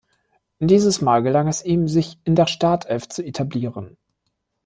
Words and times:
Dieses 0.59 0.99
Mal 1.01 1.21
gelang 1.21 1.47
es 1.47 1.63
ihm, 1.63 1.87
sich 1.87 2.17
in 2.23 2.33
der 2.33 2.47
Startelf 2.47 3.07
zu 3.07 3.23
etablieren. 3.23 3.97